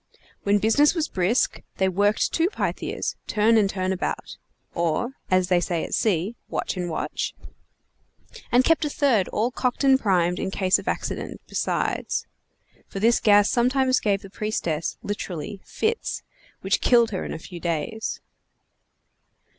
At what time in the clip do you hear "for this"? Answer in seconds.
12.87-13.19